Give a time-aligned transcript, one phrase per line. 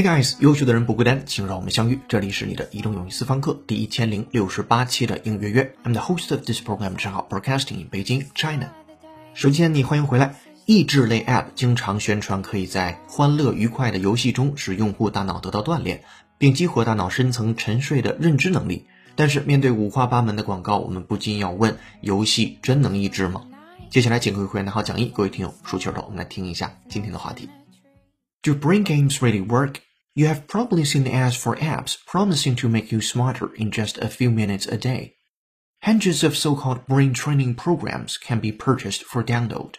[0.00, 1.98] Hey guys，优秀的人不孤单，请让我们相遇。
[2.08, 5.74] 这里是你的移动英语私房课第一千零六十八期的应约约。
[5.84, 8.70] I'm the host of this program，账号 Broadcasting in Beijing, China。
[9.34, 10.36] 首先，你欢迎回来。
[10.64, 16.02] 益智类 App 经常宣传可以在欢乐愉快的游戏中使用户大脑得到锻炼，
[16.38, 18.86] 并激活大脑深层沉睡的认知能力。
[19.16, 23.42] 但是，面对五花八门的广告，我们不禁要问：游戏真能益智吗？
[23.90, 27.50] 接下来，请各位会员拿好讲义，各位听友竖起耳朵，我们来听一下今天的话题。
[28.42, 29.74] Do brain games really work?
[30.14, 34.08] You have probably seen ads for apps promising to make you smarter in just a
[34.08, 35.14] few minutes a day.
[35.82, 39.76] Hundreds of so-called brain training programs can be purchased for download.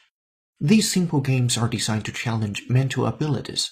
[0.59, 3.71] These simple games are designed to challenge mental abilities,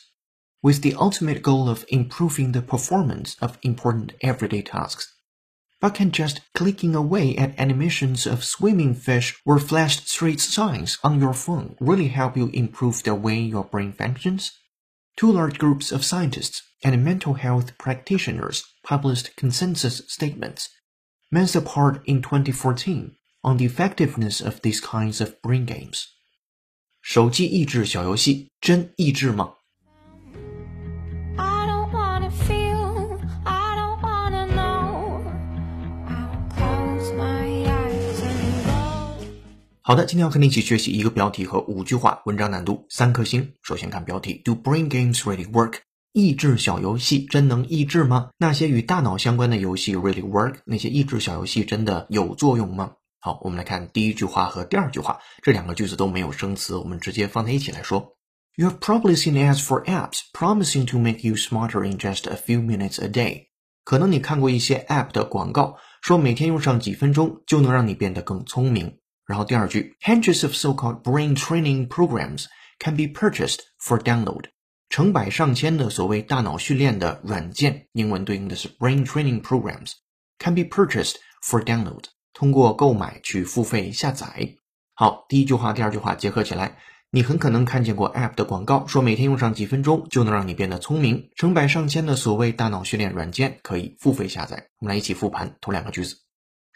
[0.62, 5.16] with the ultimate goal of improving the performance of important everyday tasks.
[5.80, 11.22] But can just clicking away at animations of swimming fish or flashed street signs on
[11.22, 14.52] your phone really help you improve the way your brain functions?
[15.19, 20.69] Two large groups of scientists and mental health practitioners published consensus statements,
[21.31, 26.09] months apart in 2014, on the effectiveness of these kinds of brain games.
[27.03, 29.55] 手机益智小游戏真益智吗？
[39.90, 43.54] 好的，今天要和你一起学习一个标题和五句话，文章难度三颗星。
[43.64, 45.80] 首先看标题：Do brain games really work？
[46.14, 48.30] 益智小游戏真能益智吗？
[48.38, 50.58] 那些与大脑相关的游戏 really work？
[50.64, 52.92] 那些益智小游戏真的有作用吗？
[53.20, 58.16] 好，我们来看第一句话和第二句话，这两个句子都没有生词，我们直接放在一起来说。
[58.58, 62.62] You have probably seen ads for apps promising to make you smarter in just a few
[62.62, 63.48] minutes a day。
[63.84, 69.00] 可能你看过一些 app 的广告，说每天用上几分钟就能让你变得更聪明。
[69.30, 72.46] 然后第二句，hundreds of so-called brain training programs
[72.80, 74.46] can be purchased for download。
[74.90, 82.06] 成百上千的所谓大脑训练的软件，英文对应的是 brain training programs，can be purchased for download。
[82.34, 84.56] 通过购买去付费下载。
[84.96, 86.80] 好，第一句话、第二句话结合起来，
[87.12, 91.30] 你很可能看见过 App 的广告，说每天用上几分钟就能让你变得聪明。
[91.36, 94.70] 成百上千的所谓大脑训练软件可以付费下载。
[94.80, 96.16] 我们来一起复盘头两个句子。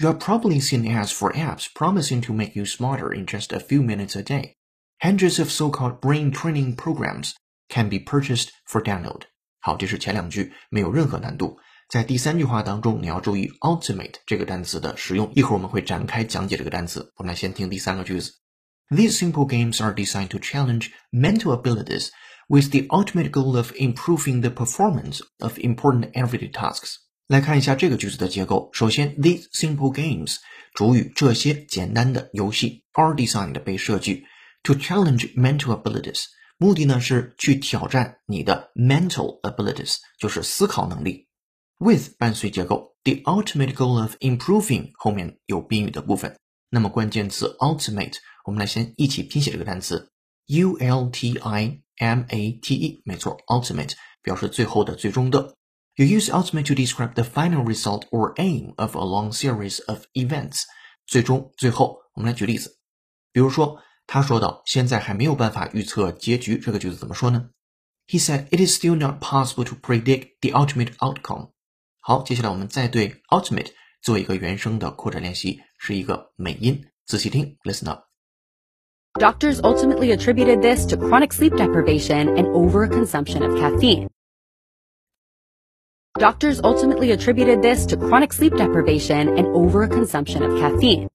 [0.01, 3.59] You have probably seen ads for apps promising to make you smarter in just a
[3.59, 4.55] few minutes a day.
[5.01, 7.35] Hundreds of so-called brain training programs
[7.69, 9.23] can be purchased for download.
[9.61, 11.59] 好，这是前两句，没有任何难度。
[11.89, 15.33] 在第三句话当中，你要注意 ultimate 这个单词的使用。
[15.35, 17.13] 一会儿我们会展开讲解这个单词。
[17.17, 18.33] 我们来先听第三个句子。
[18.91, 22.11] These simple games are designed to challenge mental abilities
[22.49, 26.97] with the ultimate goal of improving the performance of important everyday tasks.
[27.27, 28.71] 来看一下这个句子的结构。
[28.73, 30.37] 首先，these simple games
[30.75, 34.25] 主语这些简单的游戏 are designed 被设计
[34.63, 36.25] to challenge mental abilities，
[36.57, 41.27] 目的呢是去挑战你的 mental abilities，就是思考能力。
[41.79, 46.37] With 伴随结构，the ultimate goal of improving 后面有宾语的部分。
[46.71, 48.15] 那么关键词 ultimate，
[48.45, 50.11] 我们来先一起拼写这个单词
[50.47, 53.93] u l t i m a t e，没错，ultimate
[54.23, 55.55] 表示最后的、最终的。
[55.97, 60.05] You use ultimate to describe the final result or aim of a long series of
[60.15, 60.63] events。
[61.07, 62.79] 最终、最后，我们来举例子。
[63.33, 67.51] 比如说，他说到现在还没有办法预测结局，这个句子怎么说呢？
[68.07, 71.51] He said it is still not possible to predict the ultimate outcome。
[72.01, 84.09] 好，接下来我们再对 ultimate 做一个原声的扩展练习，是一个美音，仔细听，listen up。Doctors ultimately attributed this to chronic sleep deprivation and overconsumption of caffeine.
[86.19, 91.09] Doctors ultimately attributed this to chronic sleep deprivation and overconsumption of caffeine.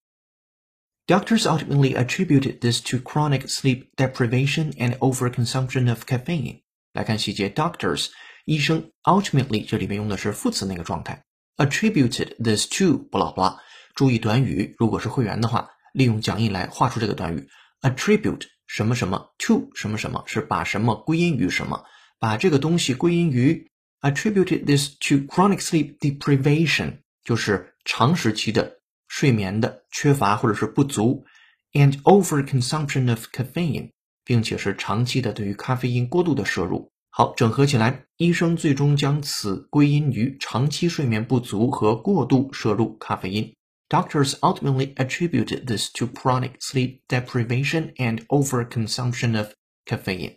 [1.07, 6.61] Doctors ultimately attributed this to chronic sleep deprivation and overconsumption of caffeine.
[6.93, 8.07] 来看细节，doctors
[8.45, 11.23] 医生 ultimately 这里面用的是副词那个状态，
[11.57, 13.57] attributed this to 不拉不拉。
[13.95, 17.49] 注意短语，如果是会员的话，利用讲义来画出这个短语，
[17.81, 21.83] attribute 什么什么 to 什么什么，是把什么归因于什么，
[22.19, 23.69] 把这个东西归因于
[24.00, 31.24] attributed this to chronic sleep deprivation，就是长时期的睡眠的缺乏或者是不足
[31.72, 33.90] ，and overconsumption of caffeine，
[34.24, 36.92] 并且是长期的对于咖啡因过度的摄入。
[37.10, 43.52] 好，整合起来，医生最终将此归因于长期睡眠不足和过度摄入咖啡因。
[43.88, 49.48] Doctors ultimately attributed this to chronic sleep deprivation and overconsumption of
[49.86, 50.36] caffeine。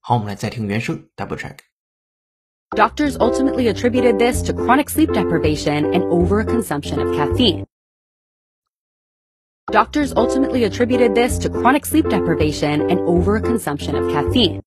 [0.00, 1.69] 好，我们来再听原声，double check。
[2.75, 7.65] Doctors ultimately attributed this to chronic sleep deprivation and overconsumption of caffeine.
[9.71, 14.61] Doctors ultimately attributed this to chronic sleep deprivation and overconsumption of caffeine.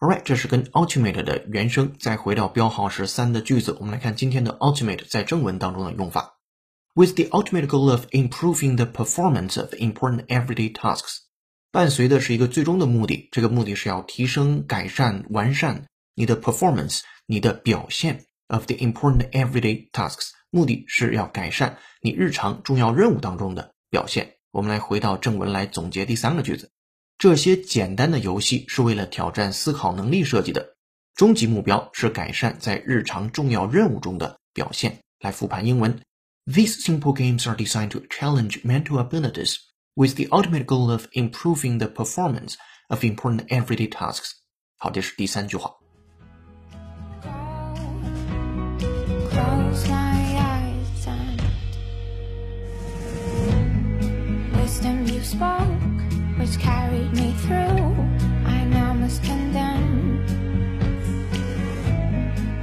[0.00, 1.94] Alright，这是跟 ultimate 的原声。
[1.98, 6.38] 再回到标号是三的句子，我们来看今天的 ultimate 在正文当中的用法。
[6.94, 11.20] With the ultimate goal of improving the performance of important everyday tasks，
[11.72, 15.86] 伴随的是一个最终的目的，这个目的是要提升、改善、完善
[16.19, 24.35] 你的 performance，你的表现 of the important everyday tasks，目的是要改善你日常重要任务当中的表现。
[24.51, 26.69] 我们来回到正文来总结第三个句子。
[27.17, 30.75] 这些简单的游戏是为了挑战思考能力设计的，
[31.15, 34.99] 终极目标是改善在日常重要任务中的表现。
[35.21, 35.97] 来复盘英文
[36.47, 39.55] ：These simple games are designed to challenge mental abilities
[39.93, 42.55] with the ultimate goal of improving the performance
[42.89, 44.31] of important everyday tasks。
[44.75, 45.78] 好，这是第三句话。
[56.49, 57.93] Which carried me through.
[58.45, 60.25] I now must condemn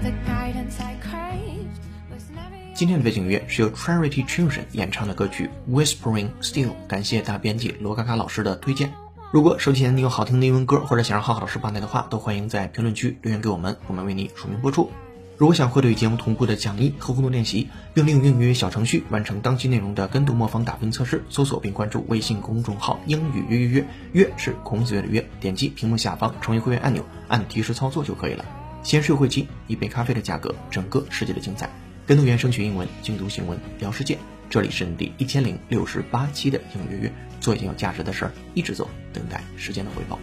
[0.03, 1.79] the guidance I craved
[2.11, 2.75] was never.
[2.75, 8.93] 今天的背景音乐是由 Charity Children 演唱的歌曲《Whispering Still》，感谢大编辑罗嘎嘎老师的推荐。
[9.33, 14.91] 如果手机前你有好听的英文歌，或者想让浩浩老师帮你的话，都欢迎在评论区留言给我们，我们为你署名播出。
[15.39, 28.47] 如果想获得与节目同步的讲义和互动练习，并利用英语小程序完成当期内容的跟读模仿打分测试，搜索并关注微信公众号“英语约约约”，约是孔子约的约，点击屏幕下方成为会员按钮，按提示操作就可以了。
[28.83, 31.69] 先是优惠期，一杯咖啡的价格，整个世界的精彩。
[32.07, 34.17] 跟读原声学英文，精读新闻聊世界。
[34.49, 40.19] 这里是第一千零六十八期的英语约约，做一件有价值的事儿，一直做，等待时间的回报。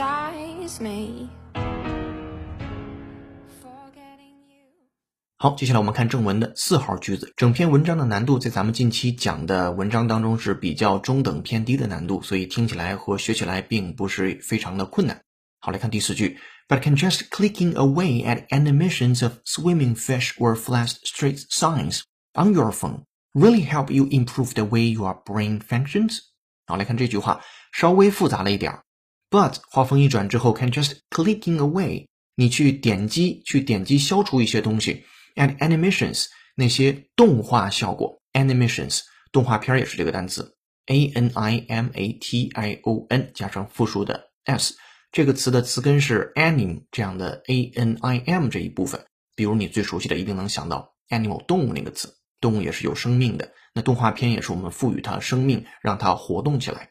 [0.00, 1.28] Criticize me
[5.36, 7.32] 好，接下来我们看正文的四号句子。
[7.36, 15.22] 整篇文章的难度在咱们近期讲的文章当中是比较中等偏低的难度，所以听起来和学起来并不是非常的困难。
[15.60, 16.38] 好，来看第四句
[16.68, 22.02] ，But can just clicking away at animations of swimming fish or flash street signs
[22.34, 26.18] on your phone really help you improve the way your brain functions？
[26.66, 27.40] 好，来看这句话，
[27.72, 28.82] 稍微复杂了一点儿。
[29.30, 35.04] But 话锋一转之后，can just clicking away，你去点击，去点击消除一些东西。
[35.36, 39.00] and animations 那些动画效果，animations
[39.30, 40.56] 动画片也是这个单词
[40.86, 44.74] ，a n i m a t i o n 加上复数的 s，
[45.12, 49.00] 这个词的词根是 anim 这样的 a n i m 这一部分。
[49.36, 53.52] 比如你最熟悉的，一定能想到 animal 动物那个词，动物也是有生命的。
[53.72, 56.90] 那动画片也是我们赋予它生命，让它活动起来。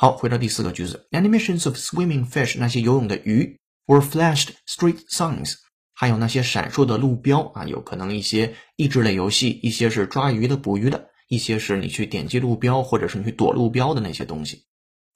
[0.00, 5.54] 好，回到第四个句子，animations of swimming fish 那些游泳的鱼，were flashed street signs。
[5.92, 14.66] 还有那些闪烁的路标啊，有可能一些益智类游戏，一些是抓鱼的、捕鱼的，一些是你去点击路标或者是你去躲路标的那些东西。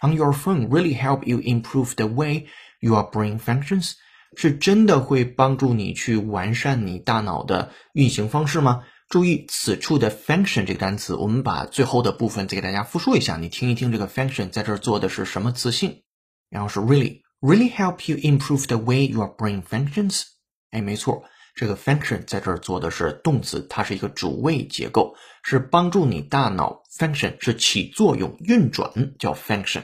[0.00, 2.46] On your phone really help you improve the way
[2.80, 3.92] your brain functions，
[4.36, 8.82] 是真的会帮助你去完善你大脑的运行方式吗？
[9.12, 16.02] 注意此处的 function 这个单词，我们把最后的部分再给大家复述一下，你听一听这个 function 在这儿做的是什么词性，
[16.48, 20.22] 然后是 really really help you improve the way your brain functions。
[20.70, 29.82] 哎，没错，这个 function 在这儿做的是动词，它是一个主谓结构，是帮助你大脑 function 是起作用、运转，叫 function。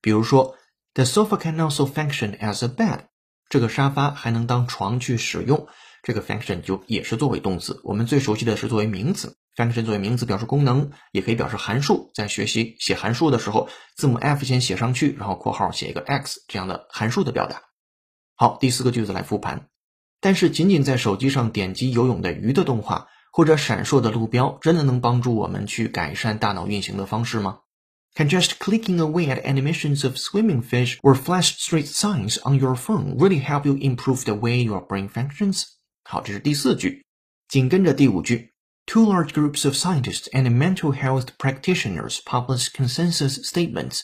[0.00, 0.54] 比如说
[0.94, 3.00] ，the sofa can also function as a bed，
[3.48, 5.66] 这个沙发还能当床去使用，
[6.02, 7.80] 这个 function 就也是作为动词。
[7.84, 12.10] 我们最熟悉的是作为名词，function 作为名词表示功能，也可以表示函数。
[12.14, 17.62] 在学习写函数的时候，字母 f 先写上去，然后括号写一个 x 这样的函数的表达。
[18.36, 19.68] 好，第四个句子来复盘。
[20.20, 27.60] 但是，仅仅在手机上点击游泳的鱼的动画或者闪烁的路标，真的能帮助我们去改善大脑运行的方式吗
[28.16, 33.16] ？Can just clicking away at animations of swimming fish or flash street signs on your phone
[33.16, 35.64] really help you improve the way your brain functions？
[36.07, 37.05] 好，这是第四句。
[37.47, 38.53] 紧跟着第五句，
[38.85, 44.01] Two large groups of scientists and mental health practitioners published consensus statements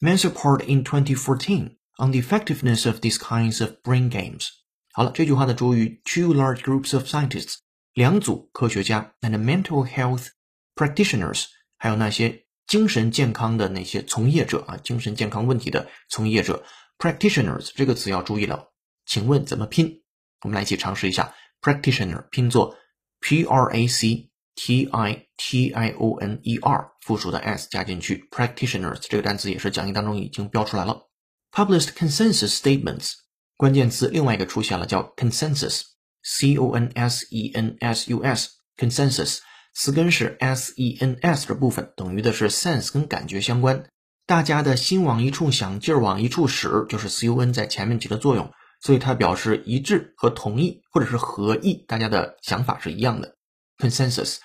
[0.00, 4.48] months apart in 2014 on the effectiveness of these kinds of brain games.
[4.92, 7.56] 好了，这句话的主语 two large groups of scientists，
[7.94, 10.28] 两组科学家 and mental health
[10.74, 11.46] practitioners，
[11.78, 16.62] 还有那些精神健康的那些从业者啊，精神健康问题的从业者
[16.98, 18.72] practitioners 这个词要注意了，
[19.06, 20.02] 请问怎么拼？
[20.42, 22.76] 我们来一起尝试一下 practitioner 拼作
[23.20, 31.08] p r a c t i t i o n e r，复数的 s 加进去，practitioners 这个单词也是讲义当中已经标出来了。
[31.52, 33.12] Published consensus statements。
[33.56, 39.38] 关键词另外一个出现了，叫 consensus，c o n s e n s u s，consensus，
[39.74, 43.84] 词根是 s e n s 的部分，等于的是 sense 跟感觉相关。
[44.26, 48.52] 大家的心往一处想，劲儿往一处使，就是 c o n 在前面起的作用，
[48.82, 53.36] 所以它表示一致和同意，或者是合意，大家的想法是一样的。
[53.78, 54.38] consensus，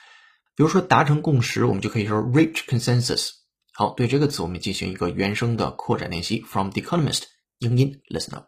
[0.55, 3.31] 比如说达成共识，我们就可以说 reach consensus。
[3.73, 6.41] 好，对这个词我们进行一个原声的扩展练习。
[6.41, 7.23] From The Economist，
[7.59, 8.47] 英音，listen up。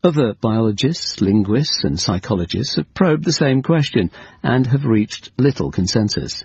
[0.00, 4.10] Other biologists, linguists, and psychologists have probed the same question
[4.42, 6.44] and have reached little consensus.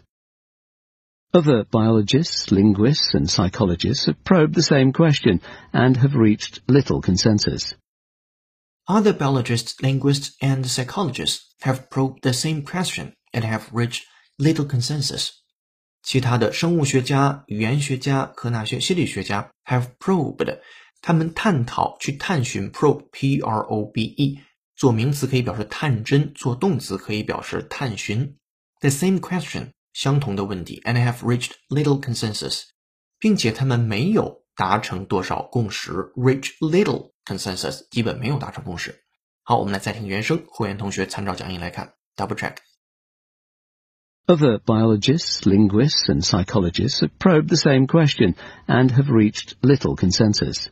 [1.31, 5.39] Other biologists, linguists, and psychologists have probed the same question
[5.71, 7.75] and have reached little consensus.
[8.87, 14.03] Other biologists, linguists, and psychologists have probed the same question and have reached
[14.37, 15.29] little consensus.
[16.01, 20.59] 其他的生物学家、语言学家、科纳学心理学家 have probed，
[21.01, 24.39] 他们探讨、去探寻 probe，p r o b e，
[24.75, 28.37] 做名词可以表示探针，做动词可以表示探寻。
[28.81, 32.63] The same question，相同的问题，and have reached little consensus，
[33.17, 39.03] 并且他们没有达成多少共识，reach little consensus，基本没有达成共识。
[39.43, 42.57] 好，我们来再听原声，会员同学参照讲义来看，double check。
[44.25, 48.35] Other biologists, linguists, and psychologists have probed the same question
[48.67, 50.69] and have reached little consensus.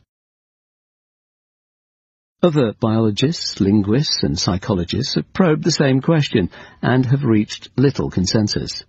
[2.40, 6.48] Other biologists, linguists, and psychologists have probed the same question
[6.80, 8.84] and have reached little consensus.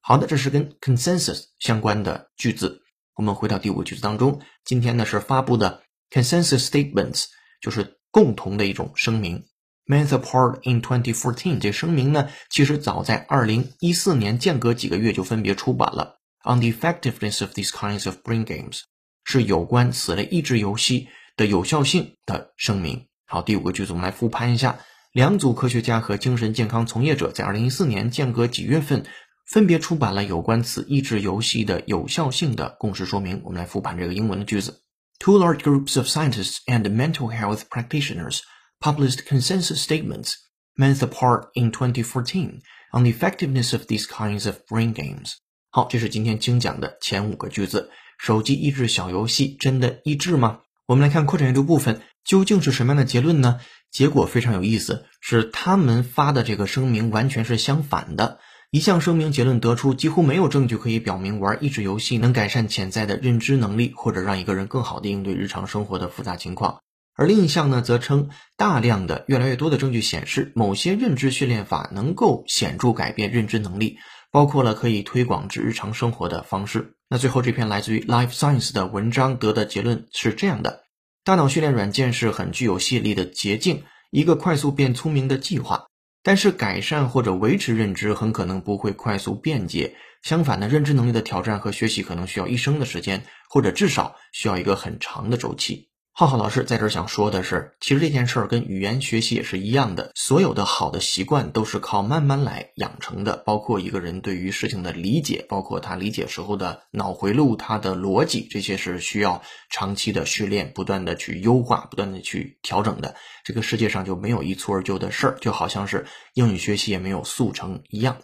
[0.00, 2.82] 好的，这是跟 consensus 相关的句子。
[3.14, 7.25] 我们回到第五个句子当中，今天呢是发布的 consensus statements，
[7.61, 9.43] 就是共同的一种声明。
[9.85, 16.19] Month apart in 2014，这声明呢，其实早在2014年间隔几个月就分别出版了。
[16.43, 18.81] On the effectiveness of these kinds of brain games，
[19.23, 23.07] 是有关此类益智游戏的有效性的声明。
[23.25, 24.79] 好，第五个句子我们来复盘一下：
[25.11, 29.05] 两组科学家和精神健康从业者在2014年间隔几月份
[29.47, 33.41] 分别出版了有关此益智游戏的有效性的共识说明。
[33.43, 34.81] 我们来复盘这个英文的句子
[35.19, 38.39] ：Two large groups of scientists and mental health practitioners
[38.79, 40.35] published consensus statements
[40.75, 42.61] months apart in 2014
[42.93, 45.33] on the effectiveness of these kinds of brain games。
[45.69, 47.91] 好，这是今天精讲的前五个句子。
[48.17, 50.59] 手机益智小游戏真的益智吗？
[50.87, 53.59] 我们来看扩展阅读部分，究竟是什么样的结论呢？
[53.91, 58.39] 结果非常有意思，是他们发的这个声明完全是相反的。
[58.71, 66.79] 一项声明结论得出，几乎没有证据可以表明玩益智游戏能改善潜在的认知能力，或者让一个人更好地应对日常生活的复杂情况。
[67.15, 73.97] 而另一项呢，则称大量的、越来越多的证据显示，某些认知训练法能够显著改变认知能力，
[74.31, 76.93] 包括了可以推广至日常生活的方式。
[77.09, 80.83] 那最后这篇来自于 Life Science 的文章得的结论是这样的：
[81.23, 85.87] 大脑训练软件是很具有吸引力的捷径，一个快速变聪明的计划。
[86.21, 95.89] 但是改善或者维持认知很可能不会快速便捷，相反呢，认知能力的挑战和学习可能需要一生的时间，或者至少需要一个很长的周期。
[96.19, 113.15] 浩浩老师在这儿想说的是，其实这件事儿跟语言学习也是一样的，所有的好的习惯都是靠慢慢来养成的，包括一个人对于事情的理解，包括他理解时候的脑回路、他的逻辑，这些是需要长期的训练，不断的去优化，不断的去调整的。
[113.45, 118.17] 这个世界上就没有一蹴而就的事儿，就好像是英语学习也没有速成一样。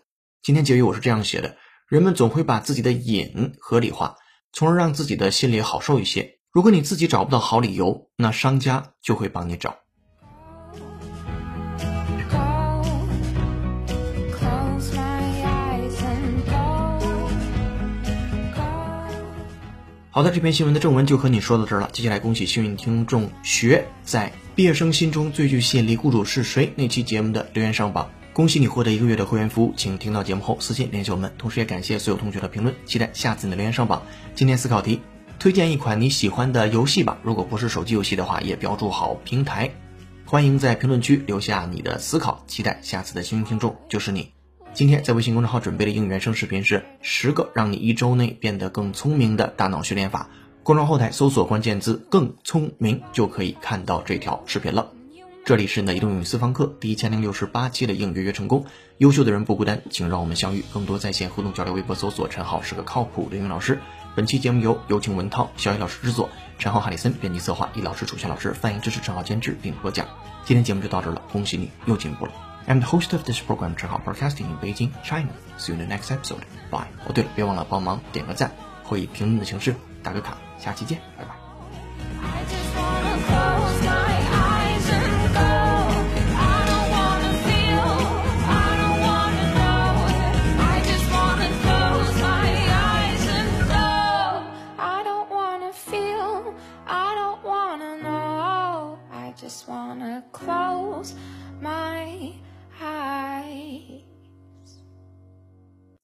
[0.44, 1.56] 今天结语我是这样写的：
[1.88, 4.18] 人们总会把自己的瘾合理化，
[4.52, 6.34] 从而让自己的心里好受一些。
[6.56, 9.76] 如果你自己找不到好理由，那商家就会帮你找。
[20.10, 21.90] 好的，这篇新闻的正文就和你说到这儿了。
[21.92, 28.10] 接下来，恭喜幸运听众学在毕业生心中最具吸引力雇主是谁那期节目的留言上榜。
[28.32, 31.34] 恭喜你获得一个月的会员服务，请听到节目后私信联系我们。
[31.38, 34.04] 同时也感谢所有同学的评论，期待下次你的留言上榜。
[34.36, 35.02] 今天思考题，
[35.46, 37.20] 推荐一款你喜欢的游戏吧。
[37.22, 39.70] 如果不是手机游戏的话，也标注好平台。
[40.26, 44.32] 欢迎在评论区留下你的思考，期待下次的幸运听众就是你。
[44.74, 50.32] 今天在微信公众号准备的英语原声视频是十个让你一周内变得更聪明的大脑训练法。
[50.64, 54.94] 公众后台搜索关键字“更聪明”就可以看到这条视频了。
[55.46, 58.66] 这里是你的移动英语私房课第一千零六十八期的应约约成功。
[58.98, 60.66] 优秀的人不孤单，请让我们相遇。
[60.74, 63.80] 更多在线互动交流，微博搜索“陈浩是个靠谱的英语老师”。
[64.16, 70.08] 本期节目由有请文涛、小雨老师制作，陈浩、哈里森编辑策划，易老师、楚夏老师翻译支持，陈浩监制并播讲。
[70.46, 72.32] 今天节目就到这儿了，恭喜你又进步了。
[72.66, 75.28] I'm the host of this program, 陈浩 Broadcasting in Beijing, China.
[75.58, 76.40] See you in the next episode.
[76.72, 76.88] Bye.
[77.06, 78.52] 哦，对了，别忘了帮忙点个赞，
[78.86, 80.38] 或以评论的形式打个卡。
[80.60, 81.02] 下期见，